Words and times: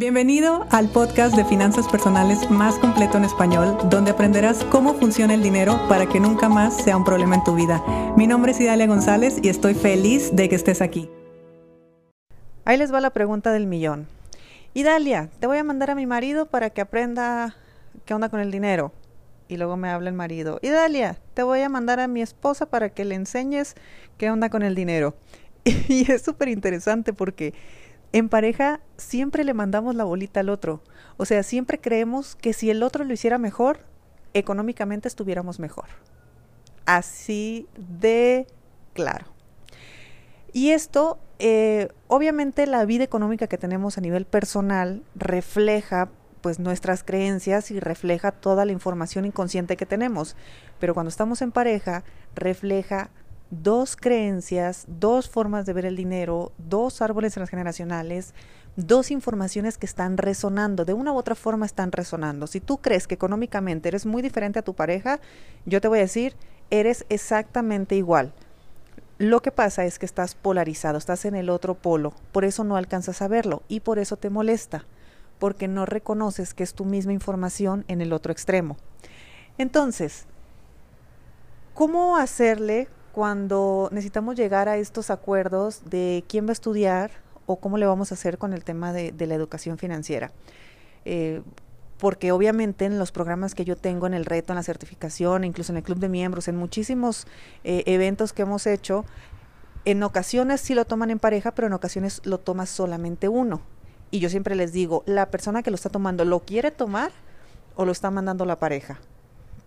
Bienvenido 0.00 0.66
al 0.70 0.88
podcast 0.88 1.36
de 1.36 1.44
finanzas 1.44 1.86
personales 1.86 2.50
más 2.50 2.78
completo 2.78 3.18
en 3.18 3.24
español, 3.24 3.76
donde 3.90 4.12
aprenderás 4.12 4.64
cómo 4.64 4.94
funciona 4.94 5.34
el 5.34 5.42
dinero 5.42 5.78
para 5.90 6.06
que 6.06 6.18
nunca 6.18 6.48
más 6.48 6.74
sea 6.74 6.96
un 6.96 7.04
problema 7.04 7.34
en 7.34 7.44
tu 7.44 7.54
vida. 7.54 7.84
Mi 8.16 8.26
nombre 8.26 8.52
es 8.52 8.60
Idalia 8.62 8.86
González 8.86 9.36
y 9.42 9.50
estoy 9.50 9.74
feliz 9.74 10.34
de 10.34 10.48
que 10.48 10.54
estés 10.54 10.80
aquí. 10.80 11.10
Ahí 12.64 12.78
les 12.78 12.94
va 12.94 13.02
la 13.02 13.10
pregunta 13.10 13.52
del 13.52 13.66
millón. 13.66 14.08
Idalia, 14.72 15.28
te 15.38 15.46
voy 15.46 15.58
a 15.58 15.64
mandar 15.64 15.90
a 15.90 15.94
mi 15.94 16.06
marido 16.06 16.46
para 16.46 16.70
que 16.70 16.80
aprenda 16.80 17.54
qué 18.06 18.14
onda 18.14 18.30
con 18.30 18.40
el 18.40 18.50
dinero. 18.50 18.94
Y 19.48 19.58
luego 19.58 19.76
me 19.76 19.90
habla 19.90 20.08
el 20.08 20.16
marido. 20.16 20.60
Idalia, 20.62 21.18
te 21.34 21.42
voy 21.42 21.60
a 21.60 21.68
mandar 21.68 22.00
a 22.00 22.08
mi 22.08 22.22
esposa 22.22 22.64
para 22.64 22.88
que 22.88 23.04
le 23.04 23.16
enseñes 23.16 23.74
qué 24.16 24.30
onda 24.30 24.48
con 24.48 24.62
el 24.62 24.74
dinero. 24.74 25.14
Y 25.88 26.10
es 26.10 26.22
súper 26.22 26.48
interesante 26.48 27.12
porque 27.12 27.52
en 28.12 28.28
pareja 28.28 28.80
siempre 28.96 29.44
le 29.44 29.54
mandamos 29.54 29.94
la 29.94 30.04
bolita 30.04 30.40
al 30.40 30.48
otro. 30.48 30.82
O 31.16 31.24
sea, 31.24 31.42
siempre 31.42 31.80
creemos 31.80 32.34
que 32.34 32.52
si 32.52 32.70
el 32.70 32.82
otro 32.82 33.04
lo 33.04 33.12
hiciera 33.12 33.38
mejor, 33.38 33.80
económicamente 34.34 35.08
estuviéramos 35.08 35.60
mejor. 35.60 35.86
Así 36.86 37.68
de 37.76 38.46
claro. 38.94 39.26
Y 40.52 40.70
esto, 40.70 41.18
eh, 41.38 41.88
obviamente 42.08 42.66
la 42.66 42.84
vida 42.84 43.04
económica 43.04 43.46
que 43.46 43.58
tenemos 43.58 43.98
a 43.98 44.00
nivel 44.00 44.24
personal 44.24 45.02
refleja 45.14 46.08
pues 46.40 46.58
nuestras 46.58 47.04
creencias 47.04 47.70
y 47.70 47.78
refleja 47.80 48.32
toda 48.32 48.64
la 48.64 48.72
información 48.72 49.24
inconsciente 49.24 49.76
que 49.76 49.86
tenemos. 49.86 50.36
Pero 50.78 50.94
cuando 50.94 51.10
estamos 51.10 51.42
en 51.42 51.52
pareja, 51.52 52.02
refleja 52.34 53.10
dos 53.50 53.96
creencias, 53.96 54.84
dos 54.86 55.28
formas 55.28 55.66
de 55.66 55.72
ver 55.72 55.84
el 55.84 55.96
dinero, 55.96 56.52
dos 56.58 57.02
árboles 57.02 57.34
transgeneracionales, 57.34 58.32
dos 58.76 59.10
informaciones 59.10 59.76
que 59.76 59.86
están 59.86 60.16
resonando, 60.16 60.84
de 60.84 60.94
una 60.94 61.12
u 61.12 61.16
otra 61.16 61.34
forma 61.34 61.66
están 61.66 61.92
resonando. 61.92 62.46
Si 62.46 62.60
tú 62.60 62.78
crees 62.78 63.06
que 63.06 63.16
económicamente 63.16 63.88
eres 63.88 64.06
muy 64.06 64.22
diferente 64.22 64.60
a 64.60 64.62
tu 64.62 64.74
pareja, 64.74 65.20
yo 65.66 65.80
te 65.80 65.88
voy 65.88 65.98
a 65.98 66.02
decir, 66.02 66.36
eres 66.70 67.04
exactamente 67.08 67.96
igual. 67.96 68.32
Lo 69.18 69.42
que 69.42 69.50
pasa 69.50 69.84
es 69.84 69.98
que 69.98 70.06
estás 70.06 70.34
polarizado, 70.34 70.96
estás 70.96 71.24
en 71.24 71.34
el 71.34 71.50
otro 71.50 71.74
polo, 71.74 72.14
por 72.32 72.44
eso 72.44 72.64
no 72.64 72.76
alcanzas 72.76 73.20
a 73.20 73.28
verlo 73.28 73.62
y 73.68 73.80
por 73.80 73.98
eso 73.98 74.16
te 74.16 74.30
molesta, 74.30 74.86
porque 75.38 75.68
no 75.68 75.84
reconoces 75.84 76.54
que 76.54 76.62
es 76.62 76.72
tu 76.72 76.84
misma 76.84 77.12
información 77.12 77.84
en 77.88 78.00
el 78.00 78.14
otro 78.14 78.32
extremo. 78.32 78.78
Entonces, 79.58 80.24
¿cómo 81.74 82.16
hacerle 82.16 82.88
cuando 83.12 83.88
necesitamos 83.92 84.36
llegar 84.36 84.68
a 84.68 84.76
estos 84.76 85.10
acuerdos 85.10 85.82
de 85.90 86.24
quién 86.28 86.46
va 86.46 86.50
a 86.50 86.52
estudiar 86.52 87.10
o 87.46 87.56
cómo 87.56 87.78
le 87.78 87.86
vamos 87.86 88.12
a 88.12 88.14
hacer 88.14 88.38
con 88.38 88.52
el 88.52 88.64
tema 88.64 88.92
de, 88.92 89.12
la 89.26 89.34
educación 89.34 89.78
financiera. 89.78 90.32
Eh, 91.04 91.42
porque 91.98 92.32
obviamente 92.32 92.86
en 92.86 92.98
los 92.98 93.12
programas 93.12 93.54
que 93.54 93.64
yo 93.64 93.76
tengo, 93.76 94.06
en 94.06 94.14
el 94.14 94.24
reto, 94.24 94.52
en 94.52 94.56
la 94.56 94.62
certificación, 94.62 95.44
incluso 95.44 95.72
en 95.72 95.78
el 95.78 95.82
club 95.82 95.98
de 95.98 96.08
miembros, 96.08 96.48
en 96.48 96.56
muchísimos 96.56 97.26
eh, 97.62 97.82
eventos 97.86 98.32
que 98.32 98.42
hemos 98.42 98.66
hecho, 98.66 99.04
en 99.84 100.02
ocasiones 100.02 100.60
sí 100.60 100.74
lo 100.74 100.84
toman 100.84 101.10
en 101.10 101.18
pareja, 101.18 101.52
pero 101.52 101.66
en 101.66 101.72
ocasiones 101.72 102.20
lo 102.24 102.38
toma 102.38 102.66
solamente 102.66 103.28
uno. 103.28 103.60
Y 104.10 104.18
yo 104.18 104.28
siempre 104.28 104.54
les 104.54 104.72
digo, 104.72 105.02
la 105.06 105.30
persona 105.30 105.62
que 105.62 105.70
lo 105.70 105.74
está 105.74 105.88
tomando, 105.88 106.24
¿lo 106.24 106.40
quiere 106.40 106.70
tomar 106.70 107.12
o 107.76 107.84
lo 107.84 107.92
está 107.92 108.10
mandando 108.10 108.44
la 108.44 108.58
pareja? 108.58 108.98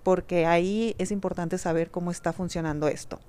Porque 0.04 0.46
ahí 0.46 0.96
es 0.98 1.12
importante 1.12 1.58
saber 1.58 1.90
cómo 1.90 2.12
está 2.12 2.34
funcionando 2.34 2.88
esto. 2.88 3.20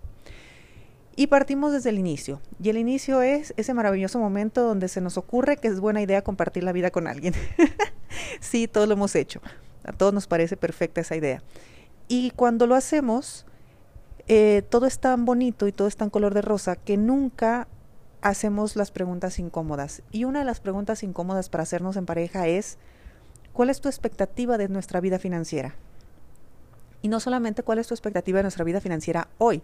Y 1.17 1.29
partimos 1.29 1.73
desde 1.73 1.91
el 1.91 1.99
inicio. 1.99 2.41
Y 2.61 2.71
el 2.71 2.77
inicio 2.77 3.23
es 3.23 3.55
ese 3.57 3.73
maravilloso 3.73 4.19
momento 4.19 4.63
donde 4.63 4.89
se 4.89 5.01
nos 5.01 5.17
ocurre 5.17 5.57
que 5.57 5.69
es 5.69 5.79
buena 5.79 6.03
idea 6.03 6.23
compartir 6.23 6.65
la 6.65 6.73
vida 6.73 6.91
con 6.91 7.07
alguien. 7.07 7.35
sí, 8.41 8.67
todos 8.67 8.89
lo 8.89 8.95
hemos 8.95 9.15
hecho. 9.15 9.41
A 9.85 9.93
todos 9.93 10.13
nos 10.13 10.27
parece 10.27 10.57
perfecta 10.57 11.01
esa 11.01 11.15
idea. 11.15 11.43
Y 12.09 12.31
cuando 12.33 12.67
lo 12.67 12.75
hacemos, 12.75 13.47
eh, 14.27 14.63
todo 14.69 14.87
es 14.87 14.99
tan 14.99 15.25
bonito 15.25 15.69
y 15.69 15.73
todo 15.73 15.87
es 15.87 15.97
tan 15.97 16.11
color 16.11 16.35
de 16.35 16.43
rosa 16.43 16.77
que 16.77 16.97
nunca 16.97 17.69
hacemos 18.21 18.75
las 18.75 18.91
preguntas 18.91 19.39
incómodas. 19.39 20.03
Y 20.11 20.25
una 20.25 20.41
de 20.41 20.45
las 20.47 20.61
preguntas 20.61 21.03
incómodas 21.03 21.49
para 21.49 21.63
hacernos 21.63 21.97
en 21.97 22.07
pareja 22.07 22.49
es, 22.49 22.79
¿cuál 23.53 23.71
es 23.71 23.81
tu 23.81 23.89
expectativa 23.89 24.59
de 24.59 24.69
nuestra 24.69 25.01
vida 25.01 25.19
financiera? 25.19 25.77
Y 27.05 27.09
no 27.09 27.21
solamente 27.21 27.63
cuál 27.63 27.79
es 27.79 27.87
tu 27.87 27.93
expectativa 27.93 28.39
de 28.39 28.45
nuestra 28.45 28.65
vida 28.65 28.81
financiera 28.81 29.29
hoy, 29.37 29.61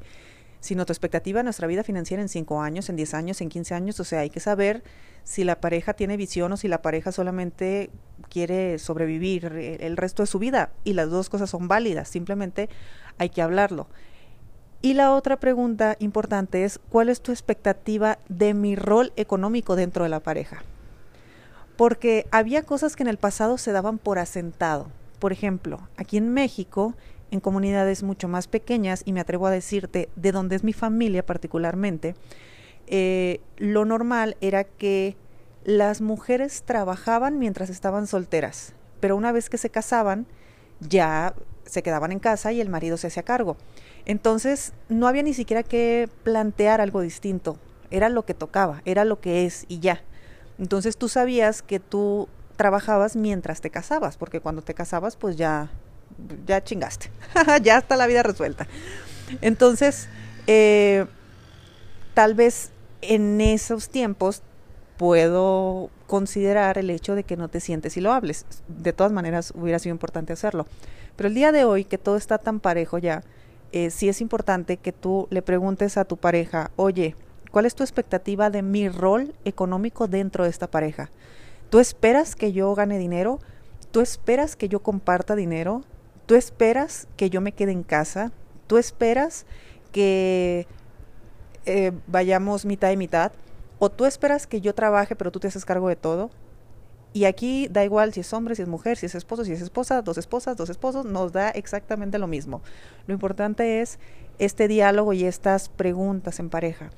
sino 0.61 0.85
tu 0.85 0.93
expectativa 0.93 1.39
de 1.39 1.45
nuestra 1.45 1.67
vida 1.67 1.83
financiera 1.83 2.23
en 2.23 2.29
5 2.29 2.61
años, 2.61 2.91
en 2.91 2.97
10 2.97 3.15
años, 3.15 3.41
en 3.41 3.49
15 3.49 3.75
años. 3.75 3.99
O 3.99 4.05
sea, 4.05 4.21
hay 4.21 4.29
que 4.29 4.41
saber 4.41 4.83
si 5.25 5.43
la 5.45 5.59
pareja 5.59 5.95
tiene 5.95 6.19
visión 6.19 6.53
o 6.53 6.59
si 6.59 6.69
la 6.69 6.83
pareja 6.83 7.13
solamente 7.13 7.89
quiere 8.29 8.79
sobrevivir 8.79 9.47
el 9.81 9.97
resto 9.97 10.23
de 10.23 10.27
su 10.27 10.39
vida. 10.39 10.69
Y 10.85 10.93
las 10.93 11.09
dos 11.09 11.31
cosas 11.31 11.49
son 11.49 11.67
válidas, 11.67 12.11
simplemente 12.11 12.69
hay 13.17 13.31
que 13.31 13.41
hablarlo. 13.41 13.87
Y 14.83 14.93
la 14.93 15.15
otra 15.15 15.41
pregunta 15.41 15.97
importante 15.99 16.65
es, 16.65 16.79
¿cuál 16.91 17.09
es 17.09 17.23
tu 17.23 17.33
expectativa 17.33 18.19
de 18.29 18.53
mi 18.53 18.77
rol 18.77 19.15
económico 19.17 19.77
dentro 19.77 20.05
de 20.05 20.11
la 20.11 20.21
pareja? 20.21 20.63
Porque 21.79 22.27
había 22.33 22.65
cosas 22.65 22.97
que 22.97 23.03
en 23.03 23.09
el 23.09 23.17
pasado 23.17 23.57
se 23.57 23.73
daban 23.73 23.97
por 23.97 24.19
asentado. 24.19 24.89
Por 25.19 25.33
ejemplo, 25.33 25.89
aquí 25.97 26.19
en 26.19 26.35
México 26.35 26.95
en 27.31 27.41
comunidades 27.41 28.03
mucho 28.03 28.29
más 28.29 28.47
pequeñas, 28.47 29.03
y 29.05 29.13
me 29.13 29.21
atrevo 29.21 29.47
a 29.47 29.51
decirte 29.51 30.09
de 30.17 30.33
donde 30.33 30.57
es 30.57 30.65
mi 30.65 30.73
familia 30.73 31.25
particularmente, 31.25 32.15
eh, 32.87 33.41
lo 33.57 33.85
normal 33.85 34.37
era 34.41 34.65
que 34.65 35.17
las 35.65 36.01
mujeres 36.01 36.63
trabajaban 36.65 37.39
mientras 37.39 37.71
estaban 37.71 38.07
solteras, 38.07 38.75
pero 39.01 39.17
una 39.17 39.33
vez 39.33 39.51
que 39.51 39.59
se 39.59 39.71
casaban, 39.71 40.27
ya 40.81 41.35
se 41.65 41.83
quedaban 41.83 42.13
en 42.13 42.19
casa 42.19 42.53
y 42.53 42.61
el 42.61 42.69
marido 42.69 42.97
se 42.97 43.09
hacía 43.09 43.23
cargo. 43.23 43.57
Entonces, 44.07 44.73
no 44.89 45.07
había 45.07 45.23
ni 45.23 45.35
siquiera 45.35 45.63
que 45.63 46.09
plantear 46.25 46.81
algo 46.81 47.01
distinto, 47.01 47.59
era 47.91 48.09
lo 48.09 48.25
que 48.25 48.35
tocaba, 48.35 48.83
era 48.85 49.05
lo 49.05 49.21
que 49.21 49.45
es 49.47 49.67
y 49.69 49.81
ya. 49.81 50.03
Entonces 50.59 50.97
tú 50.97 51.09
sabías 51.09 51.63
que 51.63 51.81
tú 51.81 52.29
trabajabas 52.57 53.17
mientras 53.17 53.61
te 53.61 53.71
casabas, 53.71 54.17
porque 54.17 54.41
cuando 54.41 54.63
te 54.63 54.75
casabas, 54.75 55.17
pues 55.17 55.37
ya 55.37 55.71
ya 56.47 56.63
chingaste, 56.63 57.11
ya 57.63 57.79
está 57.79 57.97
la 57.97 58.07
vida 58.07 58.23
resuelta. 58.23 58.67
Entonces, 59.41 60.09
eh, 60.47 61.07
tal 62.15 62.35
vez 62.35 62.71
en 63.03 63.41
esos 63.41 63.89
tiempos 63.89 64.43
puedo 64.97 65.91
considerar 66.07 66.77
el 66.77 66.91
hecho 66.91 67.15
de 67.15 67.25
que 67.25 67.37
no 67.37 67.49
te 67.49 67.61
sientes 67.61 67.97
y 67.97 68.01
lo 68.01 68.13
hables. 68.13 68.45
De 68.69 68.93
todas 68.93 69.13
maneras, 69.13 69.53
hubiera 69.55 69.79
sido 69.79 69.95
importante 69.95 70.33
hacerlo. 70.33 70.67
Pero 71.17 71.29
el 71.29 71.35
día 71.35 71.53
de 71.53 71.65
hoy, 71.65 71.85
que 71.85 71.99
todo 71.99 72.17
está 72.17 72.39
tan 72.39 72.61
parejo 72.61 72.99
ya, 72.99 73.23
eh, 73.73 73.91
sí 73.91 74.09
es 74.09 74.21
importante 74.21 74.77
que 74.77 74.93
tú 74.93 75.29
le 75.31 75.43
preguntes 75.43 75.97
a 75.97 76.05
tu 76.05 76.17
pareja, 76.17 76.71
oye, 76.77 77.15
¿cuál 77.51 77.67
es 77.67 77.75
tu 77.75 77.83
expectativa 77.83 78.51
de 78.51 78.63
mi 78.63 78.89
rol 78.89 79.35
económico 79.45 80.09
dentro 80.09 80.45
de 80.45 80.51
esta 80.51 80.67
pareja? 80.67 81.11
¿Tú 81.71 81.79
esperas 81.79 82.35
que 82.35 82.53
yo 82.53 82.75
gane 82.75 82.99
dinero? 82.99 83.39
¿Tú 83.93 84.01
esperas 84.01 84.57
que 84.57 84.69
yo 84.69 84.81
comparta 84.81 85.37
dinero? 85.37 85.83
Tú 86.31 86.37
esperas 86.37 87.09
que 87.17 87.29
yo 87.29 87.41
me 87.41 87.51
quede 87.51 87.73
en 87.73 87.83
casa, 87.83 88.31
tú 88.69 88.79
esperas 88.79 89.47
que 89.91 90.69
eh, 91.67 91.91
vayamos 92.07 92.65
mitad 92.65 92.93
y 92.93 92.97
mitad, 92.97 93.33
o 93.81 93.91
tú 93.91 94.05
esperas 94.05 94.47
que 94.47 94.61
yo 94.61 94.73
trabaje 94.73 95.17
pero 95.17 95.33
tú 95.33 95.41
te 95.41 95.49
haces 95.49 95.65
cargo 95.65 95.89
de 95.89 95.97
todo. 95.97 96.31
Y 97.13 97.25
aquí 97.25 97.67
da 97.69 97.85
igual 97.85 98.13
si 98.13 98.21
es 98.21 98.33
hombre, 98.33 98.55
si 98.55 98.63
es 98.63 98.69
mujer, 98.69 98.97
si 98.97 99.07
es 99.07 99.17
esposo, 99.17 99.45
si 99.45 99.51
es 99.51 99.61
esposa, 99.61 100.03
dos 100.03 100.19
esposas, 100.19 100.57
dos 100.57 100.71
esposos, 100.71 101.05
nos 101.05 101.33
da 101.33 101.49
exactamente 101.49 102.17
lo 102.17 102.29
mismo. 102.29 102.63
Lo 103.09 103.15
importante 103.15 103.81
es 103.81 103.99
este 104.39 104.69
diálogo 104.69 105.13
y 105.13 105.25
estas 105.25 105.69
preguntas 105.69 106.39
en 106.39 106.49
pareja. 106.49 106.91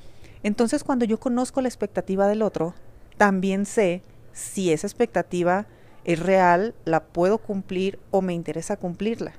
Entonces 0.43 0.85
cuando 0.85 1.07
yo 1.07 1.19
conozco 1.19 1.63
la 1.63 1.69
expectativa 1.69 2.27
del 2.27 2.43
otro, 2.43 2.75
también 3.17 3.65
sé 3.65 4.03
si 4.35 4.71
esa 4.75 4.87
expectativa 4.87 5.65
es 6.05 6.19
real, 6.19 6.75
la 6.85 7.05
puedo 7.05 7.39
cumplir 7.39 7.99
o 8.11 8.23
me 8.23 8.35
interesa 8.35 8.77
cumplirla. 8.77 9.33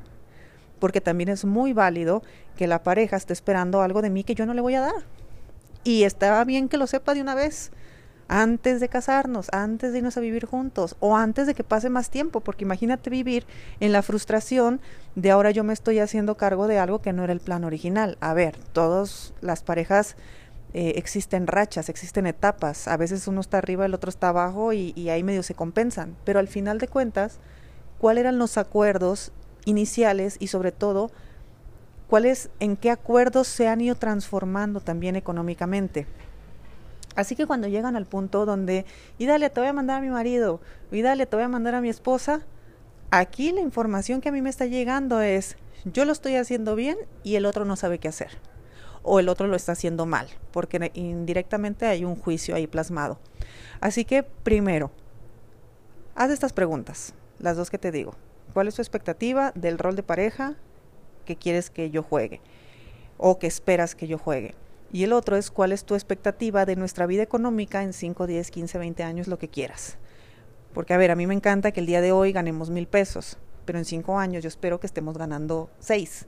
Porque 0.79 1.01
también 1.01 1.29
es 1.29 1.45
muy 1.45 1.73
válido 1.73 2.23
que 2.57 2.67
la 2.67 2.83
pareja 2.83 3.17
esté 3.17 3.33
esperando 3.33 3.81
algo 3.81 4.01
de 4.01 4.09
mí 4.09 4.23
que 4.23 4.35
yo 4.35 4.45
no 4.45 4.53
le 4.53 4.61
voy 4.61 4.75
a 4.75 4.81
dar. 4.81 5.03
Y 5.83 6.03
está 6.03 6.43
bien 6.43 6.69
que 6.69 6.77
lo 6.77 6.87
sepa 6.87 7.13
de 7.13 7.21
una 7.21 7.35
vez, 7.35 7.71
antes 8.27 8.79
de 8.79 8.89
casarnos, 8.89 9.47
antes 9.51 9.91
de 9.91 9.97
irnos 9.99 10.17
a 10.17 10.21
vivir 10.21 10.45
juntos 10.45 10.95
o 10.99 11.15
antes 11.15 11.45
de 11.45 11.53
que 11.53 11.63
pase 11.63 11.89
más 11.89 12.09
tiempo, 12.09 12.39
porque 12.39 12.63
imagínate 12.63 13.09
vivir 13.09 13.45
en 13.79 13.91
la 13.91 14.01
frustración 14.01 14.81
de 15.15 15.31
ahora 15.31 15.51
yo 15.51 15.63
me 15.63 15.73
estoy 15.73 15.99
haciendo 15.99 16.35
cargo 16.35 16.67
de 16.67 16.79
algo 16.79 17.01
que 17.01 17.13
no 17.13 17.23
era 17.23 17.33
el 17.33 17.41
plan 17.41 17.63
original. 17.63 18.17
A 18.21 18.33
ver, 18.33 18.57
todas 18.71 19.33
las 19.41 19.61
parejas 19.61 20.15
eh, 20.75 20.93
existen 20.95 21.45
rachas, 21.45 21.87
existen 21.87 22.25
etapas, 22.25 22.87
a 22.87 22.97
veces 22.97 23.27
uno 23.27 23.41
está 23.41 23.59
arriba, 23.59 23.85
el 23.85 23.93
otro 23.93 24.09
está 24.09 24.29
abajo 24.29 24.73
y, 24.73 25.09
ahí 25.09 25.21
medio 25.21 25.43
se 25.43 25.53
compensan, 25.53 26.15
pero 26.25 26.39
al 26.39 26.47
final 26.47 26.79
de 26.79 26.87
cuentas, 26.87 27.37
¿cuáles 27.99 28.21
eran 28.21 28.39
los 28.39 28.57
acuerdos 28.57 29.31
iniciales 29.65 30.37
y 30.39 30.47
sobre 30.47 30.71
todo, 30.71 31.11
cuáles, 32.09 32.49
en 32.59 32.75
qué 32.75 32.89
acuerdos 32.89 33.47
se 33.47 33.67
han 33.67 33.81
ido 33.81 33.93
transformando 33.93 34.79
también 34.79 35.15
económicamente? 35.15 36.07
Así 37.15 37.35
que 37.35 37.45
cuando 37.45 37.67
llegan 37.67 37.95
al 37.95 38.07
punto 38.07 38.47
donde, 38.47 38.87
y 39.19 39.27
dale, 39.27 39.51
te 39.51 39.59
voy 39.59 39.69
a 39.69 39.73
mandar 39.73 39.99
a 39.99 40.01
mi 40.01 40.09
marido, 40.09 40.59
y 40.91 41.03
dale, 41.03 41.27
te 41.27 41.35
voy 41.35 41.45
a 41.45 41.49
mandar 41.49 41.75
a 41.75 41.81
mi 41.81 41.89
esposa, 41.89 42.41
aquí 43.11 43.51
la 43.51 43.61
información 43.61 44.21
que 44.21 44.29
a 44.29 44.31
mí 44.31 44.41
me 44.41 44.49
está 44.49 44.65
llegando 44.65 45.21
es, 45.21 45.55
yo 45.85 46.05
lo 46.05 46.11
estoy 46.11 46.35
haciendo 46.37 46.75
bien 46.75 46.97
y 47.21 47.35
el 47.35 47.45
otro 47.45 47.63
no 47.63 47.75
sabe 47.75 47.99
qué 47.99 48.07
hacer. 48.07 48.39
O 49.03 49.19
el 49.19 49.29
otro 49.29 49.47
lo 49.47 49.55
está 49.55 49.73
haciendo 49.73 50.05
mal, 50.05 50.27
porque 50.51 50.91
indirectamente 50.95 51.85
hay 51.85 52.05
un 52.05 52.15
juicio 52.15 52.55
ahí 52.55 52.67
plasmado. 52.67 53.19
Así 53.79 54.05
que 54.05 54.23
primero, 54.23 54.91
haz 56.15 56.31
estas 56.31 56.53
preguntas, 56.53 57.13
las 57.39 57.57
dos 57.57 57.69
que 57.69 57.77
te 57.77 57.91
digo. 57.91 58.15
¿Cuál 58.53 58.67
es 58.67 58.75
tu 58.75 58.81
expectativa 58.81 59.51
del 59.55 59.77
rol 59.77 59.95
de 59.95 60.03
pareja 60.03 60.55
que 61.25 61.35
quieres 61.35 61.69
que 61.69 61.89
yo 61.89 62.03
juegue? 62.03 62.39
O 63.17 63.39
que 63.39 63.47
esperas 63.47 63.95
que 63.95 64.07
yo 64.07 64.17
juegue. 64.17 64.55
Y 64.91 65.03
el 65.03 65.11
otro 65.11 65.35
es 65.37 65.49
cuál 65.49 65.71
es 65.71 65.85
tu 65.85 65.95
expectativa 65.95 66.65
de 66.65 66.75
nuestra 66.75 67.07
vida 67.07 67.23
económica 67.23 67.81
en 67.81 67.93
5, 67.93 68.27
10, 68.27 68.51
15, 68.51 68.77
20 68.77 69.03
años, 69.03 69.27
lo 69.27 69.39
que 69.39 69.49
quieras. 69.49 69.97
Porque, 70.71 70.93
a 70.93 70.97
ver, 70.97 71.09
a 71.09 71.15
mí 71.15 71.25
me 71.25 71.33
encanta 71.33 71.71
que 71.71 71.79
el 71.79 71.87
día 71.87 71.99
de 71.99 72.11
hoy 72.11 72.31
ganemos 72.31 72.69
mil 72.69 72.87
pesos, 72.87 73.37
pero 73.65 73.79
en 73.79 73.85
cinco 73.85 74.19
años 74.19 74.43
yo 74.43 74.47
espero 74.47 74.79
que 74.79 74.87
estemos 74.87 75.17
ganando 75.17 75.69
seis. 75.79 76.27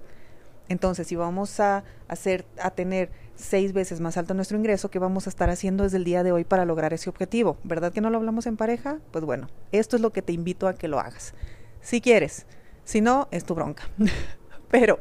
Entonces, 0.69 1.07
si 1.07 1.15
vamos 1.15 1.59
a 1.59 1.83
hacer, 2.07 2.45
a 2.59 2.71
tener 2.71 3.09
seis 3.35 3.73
veces 3.73 4.00
más 4.00 4.17
alto 4.17 4.33
nuestro 4.33 4.57
ingreso, 4.57 4.89
¿qué 4.89 5.00
vamos 5.00 5.27
a 5.27 5.29
estar 5.29 5.50
haciendo 5.50 5.83
desde 5.83 5.97
el 5.97 6.03
día 6.03 6.23
de 6.23 6.31
hoy 6.31 6.44
para 6.44 6.65
lograr 6.65 6.94
ese 6.94 7.09
objetivo? 7.09 7.57
¿Verdad 7.63 7.94
que 7.94 8.01
no 8.01 8.09
lo 8.09 8.17
hablamos 8.17 8.47
en 8.47 8.57
pareja? 8.57 9.00
Pues 9.12 9.25
bueno, 9.25 9.47
esto 9.71 9.95
es 9.95 10.01
lo 10.01 10.12
que 10.12 10.21
te 10.21 10.33
invito 10.33 10.67
a 10.67 10.73
que 10.73 10.88
lo 10.88 11.00
hagas. 11.00 11.33
Si 11.81 12.01
quieres, 12.01 12.45
si 12.83 13.01
no, 13.01 13.27
es 13.31 13.44
tu 13.44 13.53
bronca. 13.56 13.83
Pero 14.71 15.00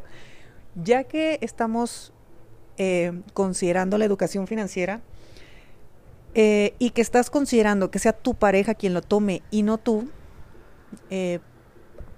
ya 0.74 1.04
que 1.04 1.38
estamos 1.40 2.12
eh, 2.76 3.22
considerando 3.32 3.98
la 3.98 4.04
educación 4.04 4.46
financiera 4.46 5.00
eh, 6.34 6.74
y 6.78 6.90
que 6.90 7.00
estás 7.00 7.30
considerando 7.30 7.90
que 7.90 8.00
sea 8.00 8.12
tu 8.12 8.34
pareja 8.34 8.74
quien 8.74 8.92
lo 8.92 9.02
tome 9.02 9.42
y 9.50 9.62
no 9.62 9.78
tú, 9.78 10.08
eh, 11.10 11.38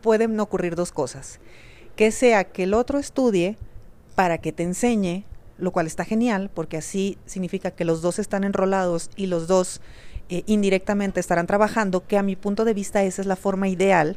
pueden 0.00 0.38
ocurrir 0.40 0.74
dos 0.74 0.92
cosas. 0.92 1.40
Que 1.96 2.10
sea 2.10 2.44
que 2.44 2.64
el 2.64 2.74
otro 2.74 2.98
estudie 2.98 3.56
para 4.14 4.38
que 4.38 4.52
te 4.52 4.62
enseñe, 4.62 5.24
lo 5.58 5.72
cual 5.72 5.86
está 5.86 6.04
genial, 6.04 6.50
porque 6.52 6.76
así 6.76 7.18
significa 7.26 7.70
que 7.70 7.84
los 7.84 8.02
dos 8.02 8.18
están 8.18 8.44
enrolados 8.44 9.10
y 9.16 9.26
los 9.26 9.46
dos 9.48 9.80
indirectamente 10.28 11.20
estarán 11.20 11.46
trabajando, 11.46 12.06
que 12.06 12.18
a 12.18 12.22
mi 12.22 12.36
punto 12.36 12.64
de 12.64 12.74
vista 12.74 13.02
esa 13.04 13.22
es 13.22 13.26
la 13.26 13.36
forma 13.36 13.68
ideal 13.68 14.16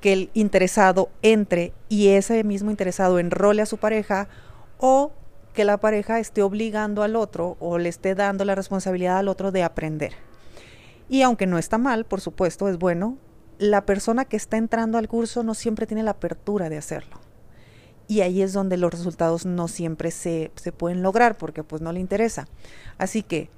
que 0.00 0.12
el 0.12 0.30
interesado 0.34 1.10
entre 1.22 1.72
y 1.88 2.08
ese 2.08 2.44
mismo 2.44 2.70
interesado 2.70 3.18
enrole 3.18 3.62
a 3.62 3.66
su 3.66 3.78
pareja 3.78 4.28
o 4.78 5.12
que 5.54 5.64
la 5.64 5.78
pareja 5.78 6.20
esté 6.20 6.42
obligando 6.42 7.02
al 7.02 7.16
otro 7.16 7.56
o 7.58 7.78
le 7.78 7.88
esté 7.88 8.14
dando 8.14 8.44
la 8.44 8.54
responsabilidad 8.54 9.18
al 9.18 9.28
otro 9.28 9.50
de 9.50 9.64
aprender. 9.64 10.12
Y 11.08 11.22
aunque 11.22 11.46
no 11.46 11.58
está 11.58 11.78
mal, 11.78 12.04
por 12.04 12.20
supuesto, 12.20 12.68
es 12.68 12.78
bueno, 12.78 13.16
la 13.58 13.84
persona 13.84 14.24
que 14.24 14.36
está 14.36 14.56
entrando 14.56 14.98
al 14.98 15.08
curso 15.08 15.42
no 15.42 15.54
siempre 15.54 15.86
tiene 15.86 16.02
la 16.02 16.12
apertura 16.12 16.68
de 16.68 16.78
hacerlo. 16.78 17.20
Y 18.06 18.22
ahí 18.22 18.40
es 18.40 18.52
donde 18.52 18.76
los 18.76 18.92
resultados 18.92 19.44
no 19.44 19.68
siempre 19.68 20.10
se, 20.10 20.50
se 20.56 20.72
pueden 20.72 21.02
lograr 21.02 21.36
porque 21.36 21.62
pues 21.62 21.82
no 21.82 21.92
le 21.92 22.00
interesa. 22.00 22.48
Así 22.96 23.22
que, 23.22 23.50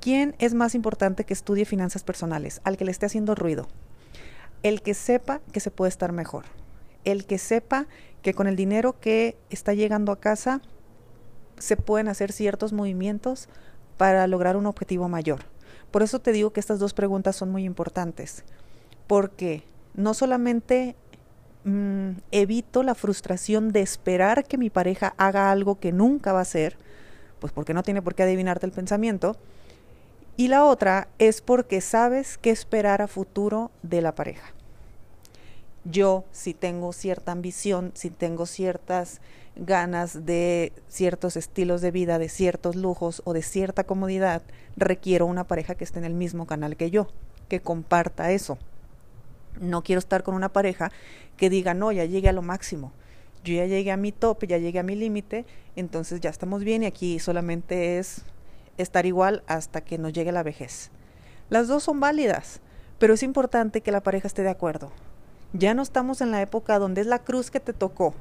¿quién 0.00 0.34
es 0.38 0.54
más 0.54 0.74
importante 0.74 1.24
que 1.24 1.34
estudie 1.34 1.66
finanzas 1.66 2.02
personales? 2.02 2.60
Al 2.64 2.76
que 2.76 2.84
le 2.84 2.92
esté 2.92 3.06
haciendo 3.06 3.34
ruido. 3.34 3.68
El 4.62 4.80
que 4.80 4.94
sepa 4.94 5.40
que 5.52 5.60
se 5.60 5.70
puede 5.70 5.90
estar 5.90 6.12
mejor. 6.12 6.44
El 7.04 7.26
que 7.26 7.36
sepa 7.36 7.86
que 8.22 8.32
con 8.32 8.46
el 8.46 8.56
dinero 8.56 8.98
que 8.98 9.36
está 9.50 9.74
llegando 9.74 10.12
a 10.12 10.20
casa 10.20 10.62
se 11.58 11.76
pueden 11.76 12.08
hacer 12.08 12.32
ciertos 12.32 12.72
movimientos 12.72 13.48
para 13.98 14.26
lograr 14.26 14.56
un 14.56 14.66
objetivo 14.66 15.08
mayor. 15.08 15.40
Por 15.90 16.02
eso 16.02 16.20
te 16.20 16.32
digo 16.32 16.52
que 16.52 16.60
estas 16.60 16.78
dos 16.78 16.94
preguntas 16.94 17.36
son 17.36 17.50
muy 17.50 17.64
importantes, 17.64 18.44
porque 19.06 19.64
no 19.94 20.14
solamente 20.14 20.96
mm, 21.64 22.10
evito 22.30 22.82
la 22.82 22.94
frustración 22.94 23.72
de 23.72 23.80
esperar 23.80 24.44
que 24.44 24.58
mi 24.58 24.70
pareja 24.70 25.14
haga 25.16 25.50
algo 25.50 25.78
que 25.78 25.92
nunca 25.92 26.32
va 26.32 26.40
a 26.40 26.42
hacer, 26.42 26.76
pues 27.40 27.52
porque 27.52 27.74
no 27.74 27.82
tiene 27.82 28.02
por 28.02 28.14
qué 28.14 28.22
adivinarte 28.22 28.66
el 28.66 28.72
pensamiento, 28.72 29.36
y 30.36 30.48
la 30.48 30.64
otra 30.64 31.08
es 31.18 31.40
porque 31.40 31.80
sabes 31.80 32.38
qué 32.38 32.50
esperar 32.50 33.02
a 33.02 33.08
futuro 33.08 33.70
de 33.82 34.02
la 34.02 34.14
pareja. 34.14 34.52
Yo, 35.84 36.24
si 36.32 36.54
tengo 36.54 36.92
cierta 36.92 37.30
ambición, 37.30 37.92
si 37.94 38.10
tengo 38.10 38.46
ciertas 38.46 39.20
ganas 39.54 40.26
de 40.26 40.72
ciertos 40.88 41.36
estilos 41.36 41.82
de 41.82 41.90
vida, 41.90 42.18
de 42.18 42.28
ciertos 42.28 42.74
lujos 42.74 43.22
o 43.24 43.32
de 43.32 43.42
cierta 43.42 43.84
comodidad, 43.84 44.42
requiero 44.76 45.26
una 45.26 45.44
pareja 45.44 45.74
que 45.74 45.84
esté 45.84 45.98
en 45.98 46.06
el 46.06 46.14
mismo 46.14 46.46
canal 46.46 46.76
que 46.76 46.90
yo, 46.90 47.08
que 47.48 47.60
comparta 47.60 48.32
eso. 48.32 48.58
No 49.60 49.82
quiero 49.82 49.98
estar 49.98 50.22
con 50.22 50.34
una 50.34 50.48
pareja 50.48 50.90
que 51.36 51.50
diga, 51.50 51.74
no, 51.74 51.92
ya 51.92 52.04
llegué 52.04 52.28
a 52.28 52.32
lo 52.32 52.42
máximo, 52.42 52.92
yo 53.44 53.54
ya 53.54 53.66
llegué 53.66 53.92
a 53.92 53.96
mi 53.96 54.12
tope, 54.12 54.46
ya 54.46 54.58
llegué 54.58 54.78
a 54.78 54.82
mi 54.82 54.96
límite, 54.96 55.44
entonces 55.76 56.20
ya 56.20 56.30
estamos 56.30 56.64
bien 56.64 56.82
y 56.82 56.86
aquí 56.86 57.18
solamente 57.18 57.98
es 57.98 58.22
estar 58.78 59.06
igual 59.06 59.42
hasta 59.46 59.82
que 59.82 59.98
nos 59.98 60.12
llegue 60.12 60.32
la 60.32 60.42
vejez. 60.42 60.90
Las 61.50 61.68
dos 61.68 61.82
son 61.82 62.00
válidas, 62.00 62.60
pero 62.98 63.14
es 63.14 63.22
importante 63.22 63.80
que 63.80 63.92
la 63.92 64.02
pareja 64.02 64.26
esté 64.26 64.42
de 64.42 64.50
acuerdo. 64.50 64.92
Ya 65.52 65.74
no 65.74 65.82
estamos 65.82 66.20
en 66.20 66.30
la 66.30 66.42
época 66.42 66.78
donde 66.78 67.00
es 67.00 67.06
la 67.06 67.20
cruz 67.20 67.50
que 67.50 67.60
te 67.60 67.72
tocó, 67.72 68.14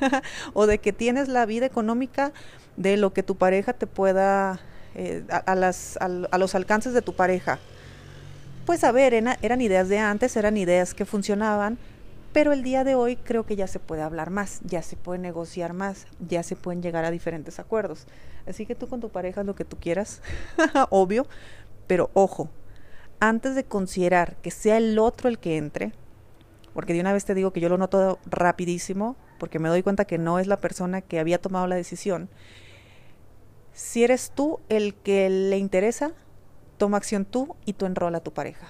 o 0.52 0.66
de 0.66 0.78
que 0.78 0.92
tienes 0.92 1.28
la 1.28 1.46
vida 1.46 1.66
económica 1.66 2.32
de 2.76 2.96
lo 2.96 3.12
que 3.12 3.22
tu 3.22 3.36
pareja 3.36 3.72
te 3.72 3.86
pueda, 3.86 4.60
eh, 4.94 5.24
a, 5.28 5.54
los 6.38 6.54
alcances 6.54 6.92
de 6.92 7.02
tu 7.02 7.14
pareja. 7.14 7.58
Pues 8.68 8.84
a 8.84 8.92
ver, 8.92 9.14
eran 9.14 9.60
ideas 9.62 9.88
de 9.88 9.98
antes, 9.98 10.36
eran 10.36 10.58
ideas 10.58 10.92
que 10.92 11.06
funcionaban, 11.06 11.78
pero 12.34 12.52
el 12.52 12.62
día 12.62 12.84
de 12.84 12.96
hoy 12.96 13.16
creo 13.16 13.46
que 13.46 13.56
ya 13.56 13.66
se 13.66 13.78
puede 13.78 14.02
hablar 14.02 14.28
más, 14.28 14.60
ya 14.62 14.82
se 14.82 14.94
puede 14.94 15.18
negociar 15.18 15.72
más, 15.72 16.06
ya 16.28 16.42
se 16.42 16.54
pueden 16.54 16.82
llegar 16.82 17.06
a 17.06 17.10
diferentes 17.10 17.58
acuerdos. 17.60 18.06
Así 18.46 18.66
que 18.66 18.74
tú 18.74 18.86
con 18.86 19.00
tu 19.00 19.08
pareja 19.08 19.42
lo 19.42 19.54
que 19.54 19.64
tú 19.64 19.78
quieras, 19.80 20.20
obvio, 20.90 21.26
pero 21.86 22.10
ojo, 22.12 22.50
antes 23.20 23.54
de 23.54 23.64
considerar 23.64 24.36
que 24.42 24.50
sea 24.50 24.76
el 24.76 24.98
otro 24.98 25.30
el 25.30 25.38
que 25.38 25.56
entre, 25.56 25.92
porque 26.74 26.92
de 26.92 27.00
una 27.00 27.14
vez 27.14 27.24
te 27.24 27.32
digo 27.34 27.54
que 27.54 27.60
yo 27.60 27.70
lo 27.70 27.78
noto 27.78 28.18
rapidísimo, 28.26 29.16
porque 29.38 29.58
me 29.58 29.70
doy 29.70 29.82
cuenta 29.82 30.04
que 30.04 30.18
no 30.18 30.38
es 30.38 30.46
la 30.46 30.58
persona 30.58 31.00
que 31.00 31.20
había 31.20 31.40
tomado 31.40 31.66
la 31.68 31.76
decisión. 31.76 32.28
Si 33.72 34.04
eres 34.04 34.30
tú 34.34 34.60
el 34.68 34.94
que 34.94 35.30
le 35.30 35.56
interesa, 35.56 36.12
toma 36.78 36.96
acción 36.96 37.24
tú 37.24 37.56
y 37.66 37.74
tú 37.74 37.86
enrola 37.86 38.18
a 38.18 38.22
tu 38.22 38.32
pareja. 38.32 38.68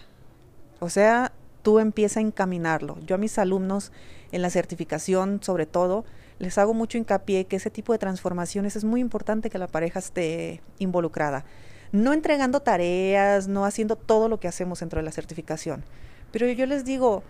O 0.81 0.89
sea, 0.89 1.33
tú 1.63 1.79
empieza 1.79 2.21
a 2.21 2.23
encaminarlo. 2.23 2.99
Yo 3.07 3.15
a 3.15 3.19
mis 3.19 3.39
alumnos 3.39 3.93
en 4.33 4.43
la 4.43 4.51
certificación, 4.51 5.41
sobre 5.43 5.67
todo, 5.67 6.05
les 6.39 6.59
hago 6.59 6.75
mucho 6.75 6.99
hincapié 6.99 7.47
que 7.47 7.57
ese 7.57 7.71
tipo 7.71 7.93
de 7.93 7.99
transformaciones 7.99 8.77
es 8.77 8.85
muy 8.85 9.01
importante 9.01 9.51
que 9.51 9.59
la 9.59 9.67
pareja 9.67 9.99
esté 9.99 10.63
involucrada. 10.79 11.45
No 11.91 12.13
entregando 12.13 12.61
tareas, 12.61 13.49
no 13.49 13.65
haciendo 13.65 13.97
todo 13.97 14.29
lo 14.29 14.39
que 14.39 14.49
hacemos 14.49 14.81
dentro 14.81 14.99
de 14.99 15.05
la 15.05 15.13
certificación. 15.13 15.85
Pero 16.31 16.47
yo 16.49 16.67
les 16.67 16.85
digo, 16.85 17.23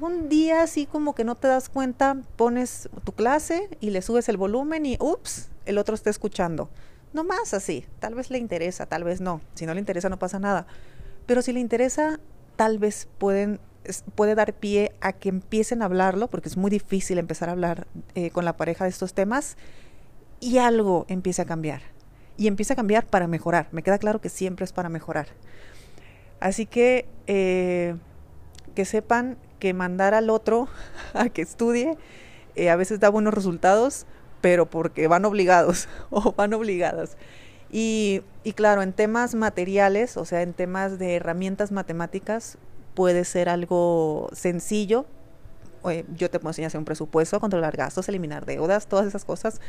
un 0.00 0.28
día 0.28 0.62
así 0.62 0.86
como 0.86 1.14
que 1.14 1.24
no 1.24 1.34
te 1.34 1.48
das 1.48 1.68
cuenta, 1.68 2.16
pones 2.36 2.88
tu 3.04 3.12
clase 3.12 3.68
y 3.80 3.90
le 3.90 4.02
subes 4.02 4.28
el 4.28 4.36
volumen 4.36 4.86
y 4.86 4.96
ups, 5.00 5.48
el 5.64 5.78
otro 5.78 5.94
está 5.94 6.10
escuchando. 6.10 6.68
No 7.12 7.24
más 7.24 7.54
así, 7.54 7.84
tal 7.98 8.14
vez 8.14 8.30
le 8.30 8.38
interesa, 8.38 8.86
tal 8.86 9.04
vez 9.04 9.20
no. 9.20 9.40
Si 9.54 9.66
no 9.66 9.74
le 9.74 9.80
interesa 9.80 10.08
no 10.08 10.18
pasa 10.18 10.38
nada. 10.38 10.66
Pero 11.26 11.42
si 11.42 11.52
le 11.52 11.60
interesa, 11.60 12.20
tal 12.56 12.78
vez 12.78 13.08
pueden 13.18 13.60
puede 14.14 14.36
dar 14.36 14.54
pie 14.54 14.92
a 15.00 15.12
que 15.12 15.28
empiecen 15.28 15.82
a 15.82 15.86
hablarlo, 15.86 16.28
porque 16.28 16.48
es 16.48 16.56
muy 16.56 16.70
difícil 16.70 17.18
empezar 17.18 17.48
a 17.48 17.52
hablar 17.52 17.86
eh, 18.14 18.30
con 18.30 18.44
la 18.44 18.56
pareja 18.56 18.84
de 18.84 18.90
estos 18.90 19.12
temas, 19.12 19.56
y 20.40 20.58
algo 20.58 21.04
empiece 21.08 21.42
a 21.42 21.44
cambiar. 21.44 21.82
Y 22.36 22.46
empieza 22.46 22.74
a 22.74 22.76
cambiar 22.76 23.06
para 23.06 23.26
mejorar. 23.26 23.68
Me 23.72 23.82
queda 23.82 23.98
claro 23.98 24.20
que 24.20 24.28
siempre 24.28 24.64
es 24.64 24.72
para 24.72 24.88
mejorar. 24.88 25.28
Así 26.40 26.66
que 26.66 27.06
eh, 27.26 27.96
que 28.74 28.84
sepan 28.84 29.36
que 29.58 29.74
mandar 29.74 30.14
al 30.14 30.30
otro 30.30 30.68
a 31.14 31.28
que 31.28 31.42
estudie 31.42 31.96
eh, 32.54 32.70
a 32.70 32.76
veces 32.76 33.00
da 33.00 33.08
buenos 33.08 33.32
resultados, 33.32 34.06
pero 34.42 34.66
porque 34.68 35.08
van 35.08 35.24
obligados 35.24 35.88
o 36.10 36.32
van 36.32 36.52
obligadas. 36.52 37.16
Y, 37.74 38.20
claro, 38.54 38.82
en 38.82 38.92
temas 38.92 39.34
materiales, 39.34 40.18
o 40.18 40.26
sea, 40.26 40.42
en 40.42 40.52
temas 40.52 40.98
de 40.98 41.16
herramientas 41.16 41.72
matemáticas, 41.72 42.58
puede 42.92 43.24
ser 43.24 43.48
algo 43.48 44.28
sencillo. 44.32 45.06
yo 46.14 46.30
te 46.30 46.38
puedo 46.38 46.50
enseñar 46.50 46.66
a 46.66 46.68
hacer 46.68 46.78
un 46.78 46.84
presupuesto, 46.84 47.40
controlar 47.40 47.74
gastos, 47.74 48.10
eliminar 48.10 48.44
deudas, 48.44 48.86
todas 48.88 49.06
esas 49.06 49.24
cosas. 49.24 49.62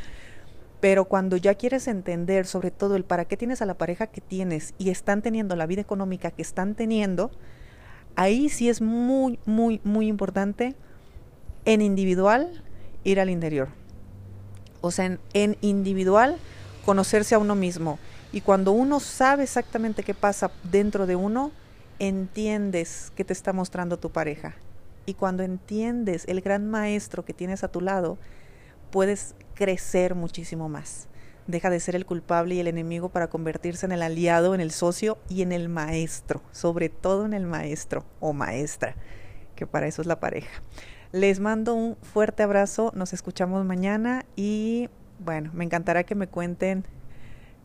Pero 0.82 1.06
cuando 1.06 1.38
ya 1.38 1.56
quieres 1.56 1.88
entender 1.88 2.46
sobre 2.46 2.72
todo 2.72 2.98
el 2.98 3.06
para 3.06 3.24
qué 3.24 3.38
tienes 3.38 3.62
a 3.62 3.66
la 3.66 3.76
pareja 3.76 4.08
que 4.08 4.20
tienes 4.20 4.74
y 4.78 4.90
están 4.90 5.22
teniendo 5.22 5.56
la 5.56 5.66
vida 5.66 5.80
económica 5.80 6.30
que 6.30 6.42
están 6.42 6.76
teniendo, 6.76 7.32
ahí 8.18 8.50
sí 8.50 8.68
es 8.68 8.82
muy, 8.82 9.40
muy, 9.46 9.80
muy 9.86 10.08
importante 10.08 10.76
en 11.64 11.82
individual 11.82 12.64
ir 13.06 13.22
al 13.22 13.30
interior. 13.30 13.70
O 14.86 14.92
sea, 14.92 15.18
en, 15.34 15.58
individual 15.62 16.38
conocerse 16.86 17.36
a 17.36 17.40
uno 17.40 17.56
mismo 17.56 18.00
Y 18.34 18.42
cuando 18.42 18.74
uno 18.74 19.00
sabe 19.00 19.44
exactamente 19.44 20.04
qué 20.04 20.14
pasa 20.14 20.52
dentro 20.70 21.06
de 21.08 21.16
uno, 21.16 21.52
entiendes 22.00 23.14
qué 23.16 23.24
te 23.24 23.32
está 23.32 23.54
mostrando 23.54 23.98
tu 23.98 24.10
pareja. 24.10 24.56
Y 25.06 25.14
cuando 25.14 25.44
entiendes 25.44 26.26
el 26.28 26.42
gran 26.42 26.70
maestro 26.70 27.24
que 27.24 27.34
tienes 27.34 27.64
a 27.64 27.70
tu 27.70 27.80
lado, 27.80 28.18
puedes 28.92 29.36
crecer 29.54 30.16
muchísimo 30.16 30.68
más. 30.68 31.08
Deja 31.48 31.70
de 31.70 31.80
ser 31.80 31.96
el 31.96 32.06
culpable 32.06 32.56
y 32.56 32.60
el 32.60 32.68
enemigo 32.68 33.08
para 33.08 33.30
convertirse 33.30 33.86
en 33.86 33.94
el 33.94 34.02
aliado, 34.02 34.54
en 34.54 34.60
el 34.60 34.72
socio 34.72 35.18
y 35.30 35.44
en 35.44 35.54
el 35.54 35.70
maestro, 35.70 36.42
sobre 36.52 36.90
todo 36.90 37.26
en 37.26 37.34
el 37.34 37.46
maestro 37.46 38.04
o 38.20 38.34
maestra, 38.34 38.96
que 39.56 39.66
para 39.66 39.88
eso 39.88 40.02
es 40.02 40.08
la 40.08 40.20
pareja. 40.20 40.62
Les 41.14 41.40
mando 41.40 41.76
un 41.76 41.96
fuerte 41.98 42.42
abrazo, 42.42 42.92
nos 42.96 43.14
escuchamos 43.14 43.64
mañana 43.66 44.26
y 44.36 44.90
bueno, 45.20 45.52
me 45.54 45.64
encantará 45.64 46.06
que 46.06 46.16
me 46.16 46.26
cuenten 46.26 46.86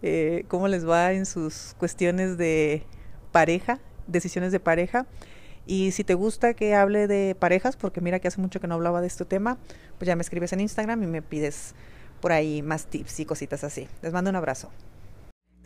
eh, 0.02 0.44
cómo 0.48 0.68
les 0.68 0.86
va 0.86 1.14
en 1.14 1.24
sus 1.24 1.74
cuestiones 1.78 2.36
de 2.36 2.82
pareja, 3.32 3.80
decisiones 4.06 4.52
de 4.52 4.60
pareja. 4.60 5.06
Y 5.64 5.92
si 5.92 6.04
te 6.04 6.12
gusta 6.12 6.52
que 6.52 6.74
hable 6.74 7.06
de 7.06 7.34
parejas, 7.34 7.78
porque 7.78 8.02
mira 8.02 8.18
que 8.18 8.28
hace 8.28 8.38
mucho 8.38 8.60
que 8.60 8.66
no 8.66 8.74
hablaba 8.74 9.00
de 9.00 9.06
este 9.06 9.24
tema, 9.24 9.56
pues 9.96 10.08
ya 10.08 10.14
me 10.14 10.20
escribes 10.20 10.52
en 10.52 10.60
Instagram 10.60 11.02
y 11.02 11.06
me 11.06 11.22
pides 11.22 11.74
por 12.20 12.32
ahí 12.32 12.60
más 12.60 12.84
tips 12.84 13.20
y 13.20 13.24
cositas 13.24 13.64
así. 13.64 13.88
Les 14.02 14.12
mando 14.12 14.28
un 14.28 14.36
abrazo. 14.36 14.70